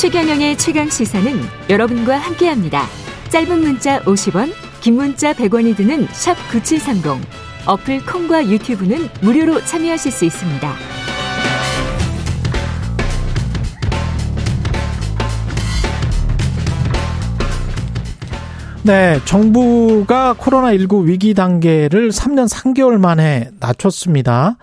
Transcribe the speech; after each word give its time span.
최경영의 0.00 0.56
최강 0.56 0.88
시사는 0.88 1.30
여러분과 1.68 2.16
함께합니다. 2.16 2.86
짧은 3.28 3.60
문자 3.60 4.00
50원, 4.04 4.50
긴 4.80 4.94
문자 4.94 5.34
100원이 5.34 5.76
드는 5.76 6.06
샵 6.12 6.36
9730. 6.50 7.20
어플 7.66 8.06
콩과 8.06 8.48
유튜브는 8.48 9.10
무료로 9.20 9.62
참여하실 9.66 10.10
수 10.10 10.24
있습니다. 10.24 10.72
네, 18.84 19.20
정부가 19.26 20.32
코로나19 20.32 21.04
위기 21.04 21.34
단계를 21.34 22.08
3년 22.08 22.48
3개월 22.48 22.96
만에 22.96 23.50
낮췄습니다. 23.60 24.56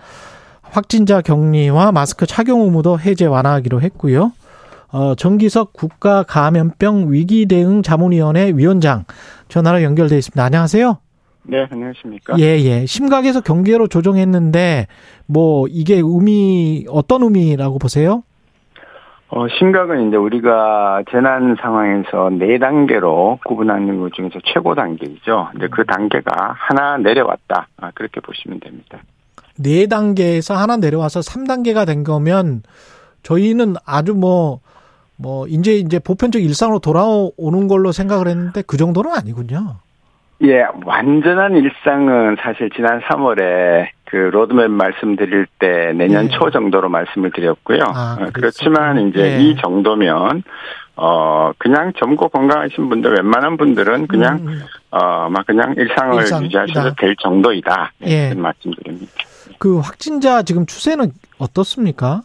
확진자 0.62 1.20
격리와 1.20 1.92
마스크 1.92 2.26
착용 2.26 2.62
의무도 2.62 2.98
해제 2.98 3.26
완화하기로 3.26 3.80
했고요. 3.82 4.32
어, 4.90 5.14
정기석 5.14 5.72
국가감염병 5.72 7.12
위기대응 7.12 7.82
자문위원회 7.82 8.52
위원장 8.54 9.04
전화로 9.48 9.82
연결돼 9.82 10.16
있습니다. 10.16 10.42
안녕하세요. 10.42 10.98
네, 11.44 11.66
안녕하십니까? 11.70 12.38
예, 12.38 12.58
예. 12.60 12.86
심각해서 12.86 13.40
경계로 13.40 13.88
조정했는데 13.88 14.86
뭐 15.26 15.66
이게 15.68 15.96
의미 15.96 16.84
어떤 16.90 17.22
의미라고 17.22 17.78
보세요? 17.78 18.22
어, 19.30 19.46
심각은 19.58 20.08
이제 20.08 20.16
우리가 20.16 21.02
재난 21.10 21.54
상황에서 21.60 22.30
네 22.30 22.58
단계로 22.58 23.40
구분하는 23.44 24.00
것 24.00 24.12
중에서 24.14 24.38
최고 24.52 24.74
단계이죠. 24.74 25.48
이제 25.56 25.68
그 25.70 25.84
단계가 25.84 26.54
하나 26.54 26.96
내려왔다. 26.96 27.68
아, 27.76 27.90
그렇게 27.94 28.20
보시면 28.20 28.60
됩니다. 28.60 28.98
네 29.58 29.86
단계에서 29.86 30.54
하나 30.54 30.76
내려와서 30.78 31.20
3단계가 31.20 31.86
된 31.86 32.04
거면 32.04 32.62
저희는 33.22 33.74
아주 33.84 34.14
뭐, 34.14 34.60
뭐, 35.18 35.46
이제 35.48 35.74
이제 35.74 35.98
보편적 35.98 36.42
일상으로 36.42 36.78
돌아오는 36.78 37.68
걸로 37.68 37.92
생각을 37.92 38.28
했는데 38.28 38.62
그 38.66 38.76
정도는 38.76 39.10
아니군요. 39.12 39.76
예, 40.44 40.64
완전한 40.84 41.56
일상은 41.56 42.36
사실 42.40 42.70
지난 42.70 43.00
3월에 43.00 43.88
그 44.04 44.16
로드맵 44.16 44.70
말씀드릴 44.70 45.46
때 45.58 45.92
내년 45.94 46.26
예. 46.26 46.28
초 46.28 46.50
정도로 46.50 46.88
말씀을 46.88 47.32
드렸고요. 47.32 47.80
아, 47.82 48.16
어, 48.20 48.26
그렇지만 48.32 49.08
이제 49.08 49.20
예. 49.20 49.40
이 49.40 49.56
정도면 49.56 50.44
어 50.96 51.52
그냥 51.58 51.92
젊고 51.98 52.28
건강하신 52.28 52.88
분들 52.88 53.14
웬만한 53.14 53.56
분들은 53.56 54.06
그냥 54.06 54.38
음, 54.46 54.62
어막 54.90 55.46
그냥 55.46 55.74
일상을 55.76 56.14
일상이다. 56.20 56.44
유지하셔도 56.44 56.94
될 56.96 57.14
정도이다. 57.16 57.92
네, 57.98 58.30
예. 58.30 58.34
말씀드립니다. 58.34 59.12
그 59.58 59.78
확진자 59.78 60.42
지금 60.42 60.66
추세는 60.66 61.10
어떻습니까? 61.38 62.22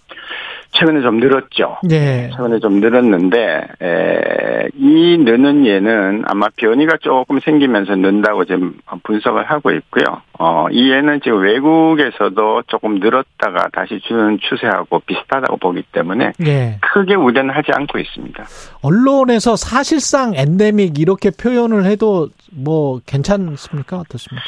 최근에 0.74 1.02
좀 1.02 1.20
늘었죠. 1.20 1.78
예. 1.92 2.30
최근에 2.36 2.60
좀 2.60 2.80
늘었는데 2.80 3.68
에, 3.82 4.68
이 4.76 5.18
느는 5.20 5.66
예는 5.66 6.24
아마 6.26 6.48
변이가 6.56 6.98
조금 7.02 7.40
생기면서 7.40 7.96
는다고 7.96 8.46
지금 8.46 8.74
분석을 9.04 9.50
하고 9.50 9.72
있고요. 9.72 10.22
어, 10.40 10.68
이 10.72 10.92
예는 10.92 11.22
지금 11.24 11.42
외국에서도 11.42 12.64
조금 12.68 12.96
늘었다가 12.96 13.70
다시 13.72 14.00
주는 14.02 14.40
추세하고 14.42 15.00
비슷하다고 15.02 15.58
보기 15.58 15.84
때문에 15.92 16.34
예. 16.46 16.80
크게 16.82 17.16
우려는 17.16 17.54
하지 17.54 17.72
않고 17.72 18.00
있습니다. 18.00 18.44
언론에서 18.82 19.56
사실상 19.56 20.34
엔데믹 20.36 21.00
이렇게 21.00 21.30
표현을 21.30 21.86
해도 21.86 22.30
뭐 22.52 23.00
괜찮습니까? 23.06 23.98
어떻습니까? 23.98 24.44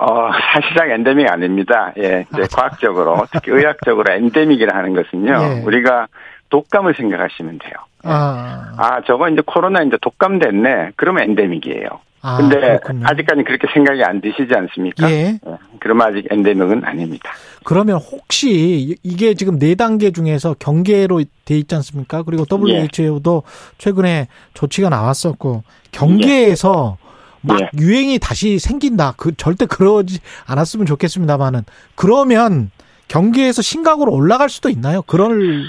어, 0.00 0.30
사실상 0.54 0.90
엔데믹 0.90 1.30
아닙니다. 1.30 1.92
예, 1.98 2.24
이제 2.32 2.42
과학적으로, 2.50 3.26
특히 3.30 3.52
의학적으로 3.52 4.10
엔데믹이라 4.12 4.74
하는 4.74 4.94
것은요, 4.94 5.32
예. 5.32 5.62
우리가 5.62 6.06
독감을 6.48 6.94
생각하시면 6.94 7.58
돼요. 7.58 7.72
아, 8.04 8.72
아, 8.78 9.02
저거 9.06 9.28
이제 9.28 9.42
코로나 9.44 9.82
이제 9.82 9.98
독감 10.00 10.38
됐네. 10.38 10.92
그러면 10.96 11.24
엔데믹이에요. 11.24 12.00
아 12.22 12.36
근데 12.36 12.60
그렇군요. 12.60 13.06
아직까지 13.06 13.44
그렇게 13.44 13.66
생각이 13.72 14.02
안 14.04 14.20
드시지 14.20 14.52
않습니까? 14.54 15.10
예. 15.10 15.14
예, 15.14 15.38
그러면 15.80 16.08
아직 16.08 16.26
엔데믹은 16.30 16.84
아닙니다. 16.84 17.30
그러면 17.64 17.96
혹시 17.96 18.96
이게 19.02 19.34
지금 19.34 19.58
네 19.58 19.74
단계 19.74 20.10
중에서 20.10 20.54
경계로 20.58 21.22
돼 21.46 21.56
있지 21.56 21.74
않습니까? 21.76 22.22
그리고 22.22 22.44
WHO도 22.50 23.42
최근에 23.78 24.28
조치가 24.52 24.90
나왔었고 24.90 25.62
경계에서 25.92 26.98
막 27.42 27.60
예. 27.60 27.68
유행이 27.78 28.18
다시 28.18 28.58
생긴다. 28.58 29.14
그 29.16 29.34
절대 29.36 29.66
그러지 29.66 30.20
않았으면 30.46 30.86
좋겠습니다만은 30.86 31.62
그러면 31.94 32.70
경계에서 33.08 33.62
심각으로 33.62 34.12
올라갈 34.12 34.48
수도 34.48 34.68
있나요? 34.68 35.02
그럴 35.02 35.64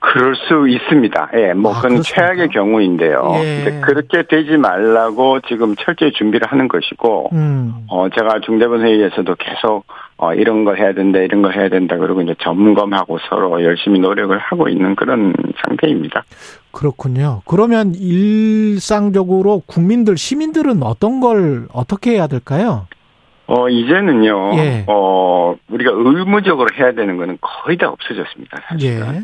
그럴 0.00 0.36
수 0.36 0.68
있습니다. 0.68 1.30
예, 1.34 1.52
뭐, 1.54 1.72
아, 1.72 1.76
그건 1.76 1.96
그렇습니까? 1.96 2.26
최악의 2.26 2.48
경우인데요. 2.50 3.32
예. 3.42 3.80
그렇게 3.84 4.22
되지 4.28 4.56
말라고 4.56 5.40
지금 5.48 5.74
철저히 5.76 6.12
준비를 6.12 6.46
하는 6.46 6.68
것이고, 6.68 7.30
음. 7.32 7.84
어, 7.88 8.08
제가 8.08 8.40
중대본 8.44 8.82
회의에서도 8.82 9.34
계속, 9.34 9.84
어, 10.20 10.34
이런 10.34 10.64
걸 10.64 10.78
해야 10.78 10.92
된다, 10.92 11.20
이런 11.20 11.42
걸 11.42 11.54
해야 11.54 11.68
된다, 11.68 11.96
그러고 11.96 12.20
이제 12.20 12.34
점검하고 12.40 13.18
서로 13.28 13.62
열심히 13.62 14.00
노력을 14.00 14.36
하고 14.36 14.68
있는 14.68 14.96
그런 14.96 15.32
상태입니다. 15.64 16.24
그렇군요. 16.72 17.42
그러면 17.46 17.94
일상적으로 17.94 19.62
국민들 19.66 20.16
시민들은 20.16 20.82
어떤 20.82 21.20
걸 21.20 21.68
어떻게 21.72 22.12
해야 22.12 22.26
될까요? 22.26 22.88
어, 23.46 23.68
이제는요, 23.68 24.56
예. 24.56 24.84
어, 24.88 25.54
우리가 25.70 25.92
의무적으로 25.94 26.68
해야 26.76 26.92
되는 26.92 27.16
거는 27.16 27.38
거의 27.40 27.78
다 27.78 27.88
없어졌습니다, 27.88 28.58
사실은. 28.68 29.14
예. 29.14 29.22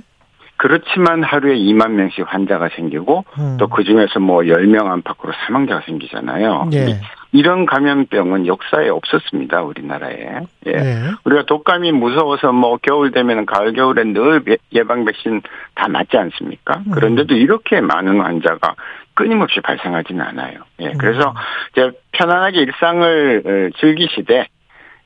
그렇지만 0.56 1.24
하루에 1.24 1.56
2만 1.56 1.90
명씩 1.90 2.24
환자가 2.26 2.70
생기고, 2.76 3.24
음. 3.38 3.56
또그 3.58 3.82
중에서 3.82 4.20
뭐 4.20 4.42
10명 4.42 4.86
안팎으로 4.86 5.32
사망자가 5.44 5.82
생기잖아요. 5.86 6.70
예. 6.72 7.00
이런 7.34 7.66
감염병은 7.66 8.46
역사에 8.46 8.88
없었습니다, 8.88 9.62
우리나라에. 9.62 10.38
예. 10.68 10.72
예. 10.72 10.96
우리가 11.24 11.46
독감이 11.46 11.90
무서워서 11.90 12.52
뭐 12.52 12.78
겨울 12.80 13.10
되면 13.10 13.44
가을 13.44 13.72
겨울에 13.72 14.04
늘 14.04 14.40
예- 14.48 14.56
예방 14.72 15.04
백신 15.04 15.42
다 15.74 15.88
맞지 15.88 16.16
않습니까? 16.16 16.82
음. 16.86 16.92
그런데도 16.92 17.34
이렇게 17.34 17.80
많은 17.80 18.20
환자가 18.20 18.76
끊임없이 19.14 19.60
발생하지는 19.60 20.24
않아요. 20.24 20.60
예. 20.78 20.86
음. 20.86 20.92
그래서 20.96 21.34
이제 21.72 21.90
편안하게 22.12 22.60
일상을 22.60 23.42
어, 23.44 23.78
즐기시되 23.80 24.46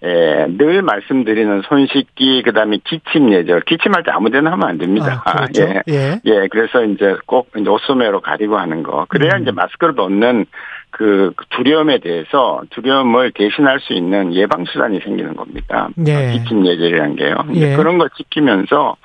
예, 0.05 0.47
늘 0.50 0.83
말씀드리는 0.83 1.62
손 1.62 1.87
씻기, 1.87 2.43
그 2.44 2.53
다음에 2.53 2.78
기침 2.84 3.33
예절. 3.33 3.62
기침할 3.62 4.05
때 4.05 4.12
아무 4.12 4.31
데나 4.31 4.53
하면 4.53 4.69
안 4.69 4.78
됩니다. 4.78 5.22
아, 5.25 5.33
그렇죠. 5.33 5.62
예. 5.62 5.83
예. 5.88 6.21
예, 6.25 6.47
그래서 6.50 6.84
이제 6.84 7.17
꼭 7.27 7.49
이제 7.56 7.69
옷소매로 7.69 8.21
가리고 8.21 8.59
하는 8.59 8.83
거. 8.84 9.06
그래야 9.09 9.33
음. 9.37 9.43
이제 9.43 9.50
마스크를 9.50 9.94
벗는 9.94 10.44
그 10.91 11.32
두려움에 11.50 11.99
대해서 11.99 12.62
두려움을 12.71 13.32
대신할 13.32 13.81
수 13.81 13.93
있는 13.93 14.34
예방 14.34 14.65
수단이 14.65 15.00
생기는 15.00 15.37
겁니다. 15.37 15.88
예. 16.06 16.32
기침 16.32 16.66
예절이란 16.66 17.16
게요. 17.16 17.34
예. 17.54 17.76
그런 17.76 17.99
거 17.99 18.09
지키면서 18.16 18.97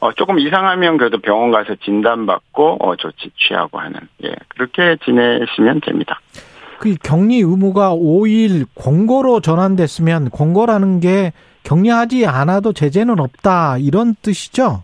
어, 0.00 0.12
조금 0.12 0.38
이상하면 0.38 0.96
그래도 0.96 1.18
병원 1.18 1.50
가서 1.50 1.74
진단 1.84 2.26
받고 2.26 2.78
어, 2.80 2.96
조치 2.96 3.30
취하고 3.36 3.78
하는 3.78 4.00
예 4.24 4.34
그렇게 4.48 4.96
지내시면 5.04 5.80
됩니다. 5.80 6.20
그 6.78 6.94
격리 7.02 7.38
의무가 7.38 7.90
5일 7.94 8.66
권고로 8.74 9.40
전환됐으면 9.40 10.30
권고라는 10.30 11.00
게 11.00 11.32
격리하지 11.62 12.26
않아도 12.26 12.72
제재는 12.72 13.18
없다 13.18 13.78
이런 13.78 14.14
뜻이죠? 14.22 14.82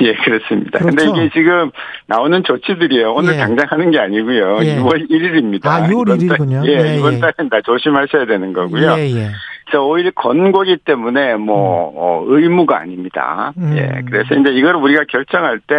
예, 0.02 0.14
그렇습니다. 0.14 0.78
근데 0.78 1.04
그렇죠. 1.04 1.20
이게 1.20 1.30
지금 1.32 1.70
나오는 2.06 2.42
조치들이요. 2.42 3.12
오늘 3.12 3.34
예. 3.34 3.38
당장 3.38 3.66
하는 3.68 3.90
게 3.90 3.98
아니고요. 3.98 4.60
예. 4.62 4.76
6월 4.78 5.10
1일입니다. 5.10 5.66
아, 5.66 5.86
6월 5.86 6.18
1일 6.18 6.38
군요. 6.38 6.62
예, 6.66 6.92
예, 6.92 6.96
이번 6.96 7.14
예. 7.14 7.20
달엔 7.20 7.50
다 7.50 7.60
조심하셔야 7.64 8.26
되는 8.26 8.52
거고요. 8.52 8.94
예, 8.98 9.10
예. 9.10 9.30
저 9.72 9.80
오히려 9.82 10.10
권고기 10.14 10.76
때문에 10.78 11.36
뭐 11.36 11.92
어, 11.96 12.24
의무가 12.26 12.78
아닙니다. 12.78 13.52
음. 13.58 13.74
예, 13.76 14.02
그래서 14.10 14.34
이제 14.34 14.50
이걸 14.50 14.74
우리가 14.76 15.04
결정할 15.08 15.60
때, 15.60 15.74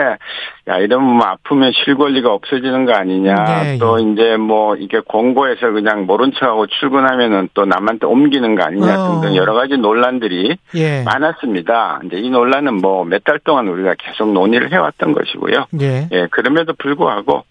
야 0.67 0.77
이러면 0.77 1.15
뭐 1.17 1.25
아프면 1.27 1.71
쉴 1.73 1.95
권리가 1.95 2.31
없어지는 2.33 2.85
거 2.85 2.93
아니냐. 2.93 3.35
예, 3.73 3.77
또 3.79 3.99
예. 3.99 4.03
이제 4.11 4.37
뭐 4.37 4.75
이게 4.75 4.99
권고해서 5.07 5.71
그냥 5.71 6.05
모른 6.05 6.31
척하고 6.33 6.67
출근하면은 6.67 7.49
또 7.53 7.65
남한테 7.65 8.05
옮기는 8.05 8.55
거 8.55 8.63
아니냐 8.63 8.93
어. 8.99 9.11
등등 9.21 9.35
여러 9.35 9.53
가지 9.53 9.77
논란들이 9.77 10.57
예. 10.75 11.03
많았습니다. 11.03 12.01
이제 12.05 12.17
이 12.17 12.29
논란은 12.29 12.75
뭐 12.81 13.03
몇 13.05 13.23
달 13.23 13.39
동안 13.43 13.67
우리가 13.67 13.95
계속 13.99 14.31
논의를 14.33 14.71
해왔던 14.71 15.13
것이고요. 15.13 15.65
예. 15.81 16.07
예, 16.11 16.27
그럼에도 16.31 16.73
불구하고 16.77 17.43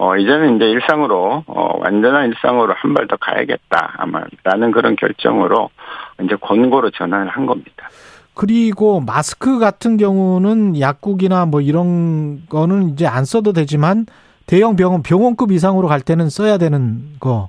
어 0.00 0.16
이제는 0.16 0.56
이제 0.56 0.66
일상으로 0.70 1.42
어 1.48 1.78
완전한 1.80 2.28
일상으로 2.28 2.72
한 2.76 2.94
발 2.94 3.08
더 3.08 3.16
가야겠다 3.16 3.94
아마 3.98 4.22
라는 4.44 4.70
그런 4.70 4.94
결정으로 4.96 5.70
이제 6.24 6.34
권고로 6.40 6.90
전환을 6.90 7.28
한 7.28 7.46
겁니다. 7.46 7.88
그리고 8.34 9.00
마스크 9.00 9.58
같은 9.58 9.96
경우는 9.96 10.78
약국이나 10.80 11.46
뭐 11.46 11.60
이런 11.60 12.46
거는 12.48 12.90
이제 12.90 13.06
안 13.06 13.24
써도 13.24 13.52
되지만 13.52 14.06
대형 14.46 14.76
병원 14.76 15.02
병원급 15.02 15.50
이상으로 15.52 15.88
갈 15.88 16.00
때는 16.00 16.28
써야 16.30 16.56
되는 16.58 17.00
거. 17.20 17.48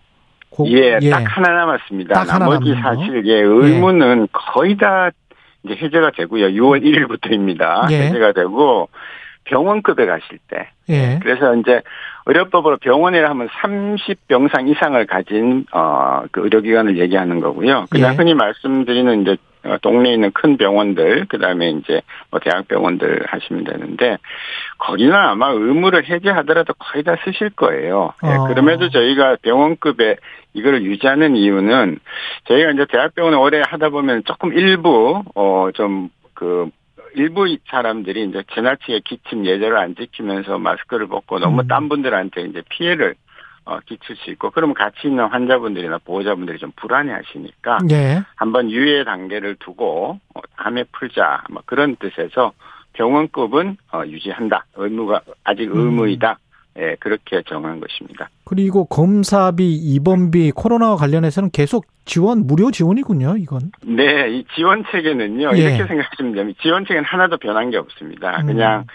고- 0.49 0.67
예, 0.69 0.99
딱 1.09 1.23
하나 1.25 1.53
남았습니다. 1.53 2.13
딱 2.15 2.33
하나 2.33 2.45
나머지. 2.47 2.73
사실 2.81 3.25
예 3.27 3.35
의무는 3.35 4.27
거의 4.31 4.75
다 4.77 5.09
이제 5.63 5.75
해제가 5.75 6.11
되고요. 6.17 6.47
6월 6.47 6.81
1일부터입니다. 6.83 7.91
예. 7.91 8.07
해제가 8.07 8.33
되고 8.33 8.89
병원급에 9.49 10.05
가실 10.05 10.37
때. 10.47 10.69
예. 10.89 11.19
그래서 11.21 11.55
이제 11.55 11.81
의료법으로 12.25 12.77
병원이라 12.77 13.29
하면 13.31 13.47
30병상 13.47 14.69
이상을 14.69 15.05
가진 15.07 15.65
어그 15.71 16.41
의료기관을 16.43 16.97
얘기하는 16.99 17.39
거고요. 17.39 17.85
그냥 17.89 18.13
예. 18.13 18.15
흔히 18.15 18.33
말씀드리는 18.35 19.21
이제 19.21 19.37
어, 19.65 19.77
동네에 19.81 20.13
있는 20.13 20.31
큰 20.31 20.55
병원들, 20.55 21.25
그 21.27 21.37
다음에 21.37 21.71
이제 21.71 22.01
뭐 22.31 22.39
대학병원들 22.39 23.25
하시면 23.27 23.65
되는데, 23.65 24.17
거기는 24.77 25.13
아마 25.13 25.49
의무를 25.49 26.05
해제하더라도 26.07 26.73
거의 26.79 27.03
다 27.03 27.17
쓰실 27.25 27.49
거예요. 27.49 28.13
예, 28.23 28.27
어. 28.29 28.47
그럼에도 28.47 28.89
저희가 28.89 29.35
병원급에 29.41 30.15
이거를 30.53 30.83
유지하는 30.83 31.35
이유는 31.35 31.99
저희가 32.45 32.71
이제 32.71 32.85
대학병원에 32.89 33.35
오래 33.35 33.61
하다 33.67 33.89
보면 33.89 34.23
조금 34.23 34.53
일부, 34.53 35.23
어, 35.35 35.69
좀 35.73 36.09
그, 36.33 36.69
일부 37.15 37.47
사람들이 37.67 38.25
이제 38.25 38.43
지나치게 38.53 39.01
기침 39.05 39.45
예절을 39.45 39.77
안 39.77 39.95
지키면서 39.95 40.57
마스크를 40.59 41.07
벗고 41.07 41.39
너무 41.39 41.61
음. 41.61 41.67
딴 41.67 41.89
분들한테 41.89 42.43
이제 42.43 42.61
피해를 42.69 43.15
어, 43.65 43.79
끼칠 43.81 44.15
수 44.15 44.31
있고, 44.31 44.49
그러면 44.49 44.73
같이 44.73 45.07
있는 45.07 45.25
환자분들이나 45.25 45.99
보호자분들이 45.99 46.57
좀 46.57 46.71
불안해 46.75 47.11
하시니까, 47.11 47.77
예. 47.91 48.23
한번 48.35 48.71
유예 48.71 49.03
단계를 49.03 49.57
두고 49.59 50.19
어, 50.33 50.41
다음에 50.57 50.85
풀자 50.91 51.43
뭐 51.51 51.61
그런 51.65 51.95
뜻에서 51.97 52.53
병원급은 52.93 53.77
어, 53.93 54.03
유지한다 54.05 54.65
의무가 54.75 55.21
아직 55.43 55.71
음. 55.71 55.79
의무이다 55.79 56.39
예 56.79 56.95
그렇게 56.99 57.41
정한 57.47 57.79
것입니다. 57.79 58.29
그리고 58.45 58.85
검사비, 58.85 59.75
입원비, 59.75 60.51
코로나와 60.55 60.95
관련해서는 60.95 61.49
계속 61.51 61.85
지원, 62.05 62.47
무료 62.47 62.71
지원이군요, 62.71 63.35
이건. 63.37 63.71
네, 63.83 64.29
이 64.29 64.45
지원 64.55 64.83
체계는요 64.91 65.51
예. 65.55 65.57
이렇게 65.57 65.85
생각하시면 65.85 66.33
됩니다. 66.33 66.59
지원 66.61 66.85
체계는 66.85 67.03
하나도 67.05 67.37
변한 67.37 67.69
게 67.69 67.77
없습니다. 67.77 68.41
음. 68.41 68.47
그냥 68.47 68.85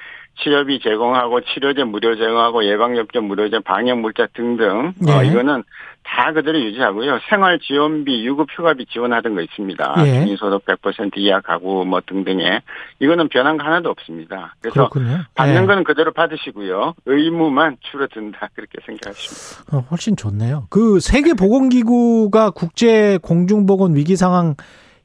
치료비 0.43 0.81
제공하고 0.81 1.43
치료제 1.43 1.85
무료 1.85 2.17
제공하고 2.17 2.65
예방접종 2.65 3.29
무료제 3.29 3.61
방역 3.61 4.01
물자 4.01 4.29
등등 4.35 4.93
어, 5.07 5.23
예. 5.23 5.29
이거는 5.29 5.63
다 6.07 6.33
그대로 6.33 6.61
유지하고요. 6.61 7.19
생활 7.31 7.59
지원비, 7.59 8.25
유급 8.27 8.49
휴가비 8.51 8.87
지원하던 8.87 9.35
거 9.35 9.41
있습니다. 9.41 9.95
예. 10.07 10.21
중위소득 10.25 10.65
100% 10.67 11.17
이하 11.17 11.41
가구 11.41 11.85
뭐 11.85 12.01
등등에 12.07 12.61
이거는 13.01 13.29
변한 13.29 13.57
거 13.57 13.65
하나도 13.65 13.89
없습니다. 13.91 14.55
그래서 14.61 14.75
그렇군요. 14.89 15.21
받는 15.35 15.63
예. 15.63 15.67
거는 15.67 15.85
그대로 15.85 16.13
받으시고요. 16.13 16.95
의무만 17.07 17.79
줄어든다 17.91 18.51
그렇게 18.55 18.79
생각하십니다. 18.85 19.77
어, 19.77 19.85
훨씬 19.91 20.15
좋네요. 20.15 20.67
그 20.71 21.01
세계보건기구가 21.01 22.51
국제 22.51 23.19
공중보건 23.23 23.97
위기 23.97 24.17
상황 24.17 24.55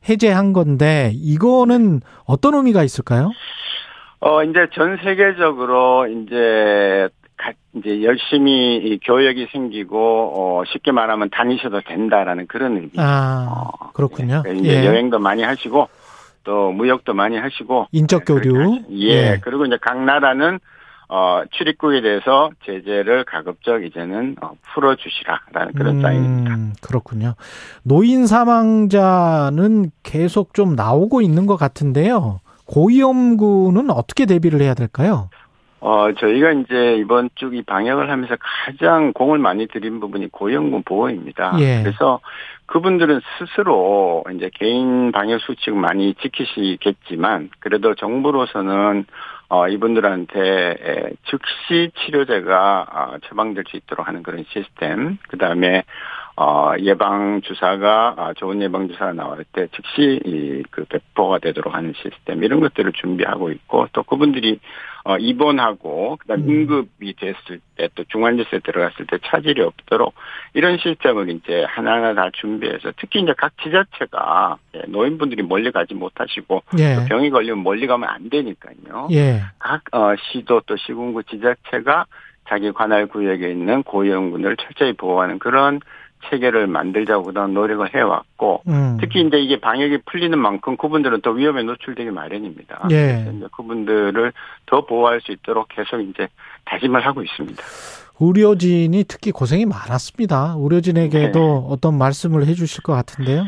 해제한 0.07 0.54
건데 0.54 1.12
이거는 1.16 2.02
어떤 2.25 2.56
의미가 2.56 2.84
있을까요? 2.84 3.31
어 4.22 4.44
이제 4.44 4.68
전 4.74 4.98
세계적으로 5.04 6.07
이제 6.07 7.07
가- 7.10 7.19
이제 7.75 8.03
열심히 8.03 8.77
이 8.77 9.00
교역이 9.03 9.47
생기고 9.51 9.97
어 10.36 10.63
쉽게 10.65 10.91
말하면 10.91 11.30
다니셔도 11.30 11.81
된다라는 11.81 12.47
그런 12.47 12.75
의미. 12.75 12.89
아, 12.97 13.47
어, 13.50 13.91
그렇군요. 13.94 14.44
예, 14.47 14.53
이제 14.53 14.81
예. 14.81 14.86
여행도 14.86 15.19
많이 15.19 15.44
하시고 15.44 15.88
또 16.44 16.71
무역도 16.71 17.13
많이 17.13 17.38
하시고 17.38 17.88
인적 17.91 18.25
네, 18.25 18.33
그렇게 18.33 18.50
교류. 18.50 18.80
예, 18.91 19.07
예. 19.07 19.39
그리고 19.41 19.65
이제 19.65 19.77
각 19.81 20.03
나라는 20.03 20.59
어 21.09 21.44
출입국에 21.51 22.01
대해서 22.01 22.50
제재를 22.65 23.24
가급적 23.25 23.83
이제는 23.83 24.35
어, 24.42 24.51
풀어주시라라는 24.74 25.74
그런 25.74 26.01
사인입니다. 26.01 26.56
음, 26.56 26.74
그렇군요. 26.81 27.33
노인 27.83 28.27
사망자는 28.27 29.92
계속 30.03 30.53
좀 30.53 30.75
나오고 30.75 31.21
있는 31.21 31.45
것 31.45 31.56
같은데요. 31.57 32.42
고위험군은 32.68 33.89
어떻게 33.89 34.27
대비를 34.27 34.62
해야 34.62 34.75
될까요? 34.75 35.30
어, 35.81 36.12
저희가 36.14 36.52
이제 36.52 36.98
이번 36.98 37.30
쭉 37.36 37.54
이 37.54 37.62
방역을 37.64 38.10
하면서 38.10 38.36
가장 38.40 39.14
공을 39.14 39.40
많이 39.40 39.68
들인 39.68 40.00
부분이 40.00 40.28
고위험군 40.31 40.84
보호입니다. 40.84 41.56
예. 41.60 41.81
그래서 41.81 42.20
그분들은 42.68 43.22
스스로 43.38 44.24
이제 44.36 44.52
개인 44.54 45.12
방역 45.12 45.42
수칙 45.42 45.74
많이 45.74 46.14
지키시겠지만 46.16 47.50
그래도 47.60 47.96
정부로서는 47.96 49.06
어, 49.50 49.68
이분들한테 49.68 50.40
에, 50.40 51.10
즉시 51.26 51.90
치료제가 51.96 52.86
어, 52.92 53.18
처방될 53.28 53.64
수 53.68 53.78
있도록 53.78 54.08
하는 54.08 54.22
그런 54.22 54.46
시스템, 54.50 55.18
그 55.28 55.40
다음에 55.40 55.84
어, 56.41 56.74
예방 56.80 57.41
주사가 57.41 58.15
아, 58.18 58.33
좋은 58.33 58.62
예방 58.62 58.88
주사가 58.88 59.12
나올 59.12 59.44
때 59.51 59.68
즉시 59.75 60.21
이 60.25 60.50
그 60.71 60.86
배포가 60.86 61.39
되도록 61.39 61.74
하는 61.74 61.94
시스템 61.95 62.44
이런 62.44 62.59
것들을 62.59 62.91
준비하고 62.94 63.51
있고 63.51 63.88
또 63.94 64.03
그분들이 64.03 64.59
어, 65.03 65.18
입원하고 65.18 66.18
그다음 66.18 66.41
음. 66.41 66.50
응급이 66.50 67.13
됐을 67.15 67.59
때 67.75 67.89
또 67.95 68.03
중환자실에 68.06 68.59
들어갔을 68.59 69.06
때 69.07 69.18
차질이 69.25 69.62
없도록 69.62 70.13
이런 70.53 70.77
시스템을 70.77 71.30
이제 71.30 71.65
하나하나 71.68 72.13
다 72.13 72.30
준비해서 72.33 72.92
특히 72.97 73.21
이제 73.21 73.33
각 73.38 73.53
지자체가 73.63 74.57
예, 74.75 74.81
노인분들이 74.88 75.44
멀리 75.44 75.71
가지 75.71 75.94
못하시고 75.94 76.63
예. 76.77 76.95
또 76.95 77.06
병이 77.06 77.30
걸리면 77.30 77.63
멀리 77.63 77.88
가면 77.88 78.07
안 78.07 78.30
되니까요. 78.30 79.07
예. 79.12 79.42
각 79.57 79.81
어, 79.92 80.13
시도 80.31 80.62
또 80.65 80.75
시군구 80.77 81.24
지자체가 81.24 82.06
자기 82.47 82.71
관할 82.71 83.07
구역에 83.07 83.50
있는 83.50 83.83
고위험군을 83.83 84.57
철저히 84.57 84.94
보호하는 84.94 85.39
그런 85.39 85.80
체계를 86.30 86.68
만들자고 86.68 87.24
그동안 87.24 87.54
노력을 87.54 87.94
해왔고 87.94 88.63
음. 88.68 88.98
특히 89.00 89.21
이제 89.21 89.39
이게 89.39 89.60
방역이 89.60 90.00
풀리는 90.06 90.38
만큼 90.38 90.77
그분들은 90.77 91.21
또 91.21 91.31
위험에 91.31 91.63
노출되기 91.63 92.12
마련입니다. 92.12 92.88
예. 92.92 93.24
그래서 93.24 93.31
이제 93.38 93.48
그분들을 93.56 94.33
더 94.66 94.86
보호할 94.86 95.21
수 95.21 95.31
있도록 95.31 95.69
계속 95.69 96.00
이제 96.01 96.27
다짐을 96.66 97.06
하고 97.06 97.24
있습니다. 97.24 97.63
의료진이 98.19 99.06
특히 99.07 99.31
고생이 99.31 99.66
많았습니다. 99.66 100.56
의료진에게도 100.57 101.39
네. 101.39 101.74
어떤 101.74 101.98
말씀을 101.98 102.45
해주실 102.48 102.83
것 102.83 102.94
같은데요. 102.94 103.45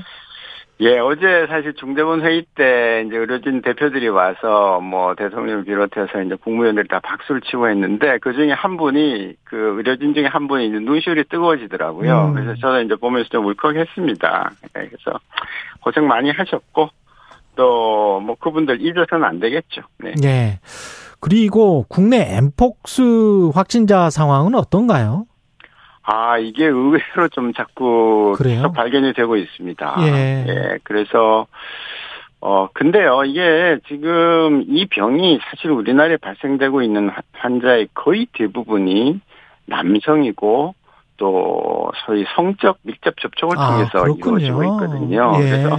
예, 0.81 0.97
어제 0.97 1.45
사실 1.47 1.73
중대본 1.75 2.21
회의 2.21 2.43
때 2.55 3.03
이제 3.05 3.15
의료진 3.15 3.61
대표들이 3.61 4.07
와서 4.09 4.79
뭐 4.81 5.13
대통령을 5.15 5.63
비롯해서 5.63 6.23
이제 6.23 6.35
국무위원들이 6.35 6.87
다 6.87 6.99
박수를 7.03 7.41
치고 7.41 7.69
했는데 7.69 8.17
그 8.19 8.33
중에 8.33 8.51
한 8.51 8.77
분이 8.77 9.35
그 9.43 9.75
의료진 9.77 10.13
중에 10.15 10.25
한 10.25 10.47
분이 10.47 10.67
이제 10.67 10.79
눈시울이 10.79 11.25
뜨거워지더라고요. 11.25 12.25
음. 12.29 12.33
그래서 12.33 12.55
저는 12.59 12.85
이제 12.85 12.95
보면서 12.95 13.29
좀 13.29 13.45
울컥했습니다. 13.45 14.51
예, 14.77 14.87
그래서 14.87 15.19
고생 15.81 16.07
많이 16.07 16.31
하셨고 16.31 16.89
또 17.55 18.01
뭐 18.21 18.35
그분들 18.35 18.81
잊어서는 18.81 19.25
안 19.25 19.39
되겠죠. 19.39 19.81
네. 19.99 20.13
예. 20.23 20.59
그리고 21.19 21.85
국내 21.89 22.37
엠폭스 22.37 23.51
확진자 23.53 24.09
상황은 24.09 24.55
어떤가요? 24.55 25.25
아, 26.03 26.37
이게 26.37 26.65
의외로 26.65 27.27
좀 27.31 27.53
자꾸? 27.53 28.35
계속 28.55 28.73
발견이 28.73 29.13
되고 29.13 29.35
있습니다. 29.37 29.95
예. 30.47 30.77
그래서, 30.83 31.45
어, 32.39 32.67
근데요, 32.73 33.23
이게 33.25 33.77
지금 33.87 34.63
이 34.67 34.87
병이 34.87 35.39
사실 35.43 35.69
우리나라에 35.69 36.17
발생되고 36.17 36.81
있는 36.81 37.09
환- 37.09 37.21
환자의 37.33 37.89
거의 37.93 38.25
대부분이 38.33 39.19
남성이고 39.67 40.73
또 41.17 41.91
소위 42.05 42.25
성적 42.35 42.79
밀접 42.81 43.15
접촉을 43.21 43.55
통해서 43.55 43.99
이루어지고 44.39 44.63
있거든요. 44.63 45.33
예. 45.39 45.49
그래서 45.49 45.77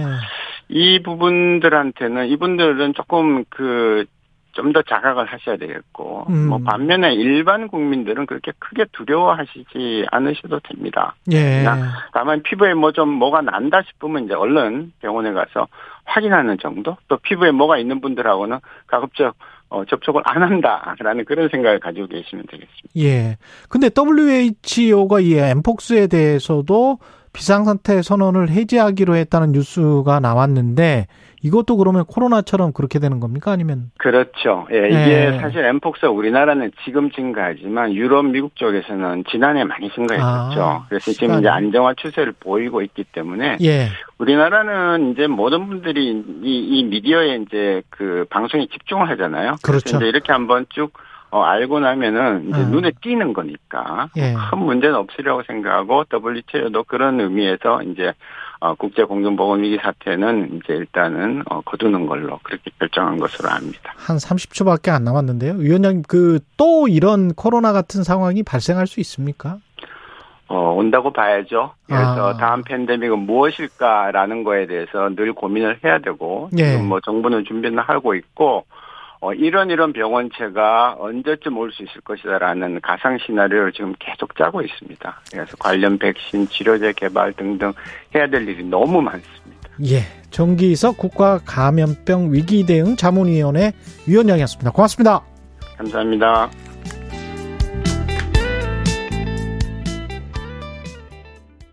이 0.69 1.03
부분들한테는 1.03 2.27
이분들은 2.27 2.93
조금 2.93 3.43
그 3.49 4.05
좀 4.53 4.71
더 4.73 4.81
자각을 4.81 5.25
하셔야 5.25 5.57
되겠고, 5.57 6.25
음. 6.29 6.47
뭐 6.47 6.57
반면에 6.59 7.13
일반 7.13 7.67
국민들은 7.67 8.25
그렇게 8.25 8.51
크게 8.59 8.85
두려워하시지 8.93 10.05
않으셔도 10.09 10.59
됩니다. 10.61 11.15
예. 11.31 11.65
다만 12.13 12.41
피부에 12.43 12.73
뭐 12.73 12.91
좀 12.91 13.09
뭐가 13.09 13.41
난다 13.41 13.81
싶으면 13.83 14.25
이제 14.25 14.33
얼른 14.33 14.93
병원에 15.01 15.31
가서 15.33 15.67
확인하는 16.05 16.57
정도, 16.59 16.95
또 17.07 17.17
피부에 17.17 17.51
뭐가 17.51 17.77
있는 17.77 17.99
분들하고는 18.01 18.59
가급적 18.87 19.35
어, 19.69 19.83
접촉을 19.85 20.21
안 20.25 20.43
한다라는 20.43 21.25
그런 21.25 21.49
생각을 21.49 21.79
가지고 21.79 22.05
계시면 22.07 22.45
되겠습니다. 22.45 22.89
예. 22.97 23.37
근데 23.69 23.89
WHO가 23.95 25.19
이 25.19 25.33
엠폭스에 25.33 26.07
대해서도 26.07 26.99
비상상태 27.33 28.01
선언을 28.01 28.49
해제하기로 28.49 29.15
했다는 29.15 29.51
뉴스가 29.51 30.19
나왔는데 30.19 31.07
이것도 31.41 31.75
그러면 31.75 32.05
코로나처럼 32.05 32.71
그렇게 32.71 32.99
되는 32.99 33.19
겁니까? 33.19 33.51
아니면 33.51 33.91
그렇죠. 33.97 34.65
예, 34.71 34.87
이게 34.87 35.33
예. 35.33 35.39
사실 35.41 35.65
엠폭스 35.65 36.05
우리나라는 36.05 36.71
지금 36.85 37.11
증가하지만 37.11 37.93
유럽, 37.93 38.23
미국 38.23 38.55
쪽에서는 38.55 39.25
지난해 39.29 39.65
많이 39.65 39.91
증가했었죠. 39.91 40.61
아, 40.63 40.85
그래서 40.87 41.11
시간이. 41.11 41.31
지금 41.33 41.39
이제 41.39 41.49
안정화 41.49 41.95
추세를 41.95 42.33
보이고 42.39 42.81
있기 42.81 43.03
때문에 43.11 43.57
예. 43.61 43.89
우리나라는 44.19 45.11
이제 45.11 45.27
모든 45.27 45.67
분들이 45.67 46.11
이, 46.11 46.43
이 46.43 46.83
미디어에 46.85 47.35
이제 47.45 47.81
그 47.89 48.25
방송에 48.29 48.67
집중을 48.71 49.09
하잖아요. 49.09 49.55
그렇죠. 49.63 49.97
이제 49.97 50.05
이렇게 50.07 50.31
한번 50.31 50.65
쭉 50.69 50.93
어, 51.33 51.41
알고 51.41 51.79
나면은 51.79 52.49
이제 52.49 52.59
음. 52.59 52.71
눈에 52.71 52.91
띄는 53.01 53.33
거니까 53.33 54.07
예. 54.17 54.35
큰 54.51 54.59
문제는 54.59 54.95
없으리라고 54.95 55.41
생각하고 55.43 56.03
WTO도 56.13 56.83
그런 56.83 57.19
의미에서 57.19 57.81
이제 57.83 58.13
어, 58.59 58.75
국제 58.75 59.03
공중보건 59.03 59.63
위기 59.63 59.77
사태는 59.81 60.59
이제 60.63 60.73
일단은 60.73 61.41
어, 61.49 61.61
거두는 61.61 62.05
걸로 62.05 62.39
그렇게 62.43 62.71
결정한 62.79 63.17
것으로 63.17 63.49
압니다. 63.49 63.93
한 63.97 64.17
30초밖에 64.17 64.89
안 64.89 65.03
남았는데요. 65.03 65.55
위원장님 65.55 66.03
그 66.03 66.39
또 66.57 66.87
이런 66.87 67.33
코로나 67.33 67.73
같은 67.73 68.03
상황이 68.03 68.43
발생할 68.43 68.87
수 68.87 68.99
있습니까? 69.01 69.57
어, 70.47 70.73
온다고 70.73 71.11
봐야죠. 71.11 71.73
그래서 71.87 72.29
아. 72.29 72.37
다음 72.37 72.63
팬데믹은 72.63 73.19
무엇일까라는 73.19 74.43
거에 74.43 74.67
대해서 74.67 75.09
늘 75.15 75.33
고민을 75.33 75.79
해야 75.83 75.99
되고 75.99 76.49
예. 76.57 76.71
지금 76.71 76.87
뭐 76.89 76.99
정부는 77.01 77.45
준비는 77.45 77.79
하고 77.79 78.13
있고 78.15 78.65
어, 79.23 79.33
이런 79.33 79.69
이런 79.69 79.93
병원체가 79.93 80.97
언제쯤 80.99 81.57
올 81.57 81.71
수 81.71 81.81
있을 81.83 82.01
것이다라는 82.01 82.81
가상 82.81 83.17
시나리오를 83.25 83.71
지금 83.71 83.93
계속 83.97 84.35
짜고 84.35 84.61
있습니다. 84.61 85.21
그래서 85.31 85.55
관련 85.57 85.97
백신, 85.97 86.47
치료제 86.49 86.91
개발 86.93 87.31
등등 87.31 87.71
해야 88.13 88.27
될 88.27 88.47
일이 88.47 88.63
너무 88.65 89.01
많습니다. 89.01 89.69
예. 89.85 90.01
정기석 90.29 90.97
국가감염병 90.97 92.33
위기대응 92.33 92.97
자문위원회 92.97 93.71
위원장이었습니다. 94.07 94.71
고맙습니다. 94.71 95.21
감사합니다. 95.77 96.49